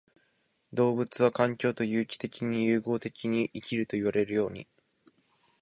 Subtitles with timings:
[0.73, 4.67] 動物は環境と有機的に融合的に生きるといわれるように、